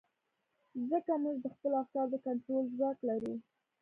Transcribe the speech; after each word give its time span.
ځکه 0.89 1.13
موږ 1.23 1.35
د 1.41 1.45
خپلو 1.53 1.75
افکارو 1.83 2.09
د 2.13 2.15
کنټرول 2.25 2.63
ځواک 2.75 2.97
لرو. 3.09 3.33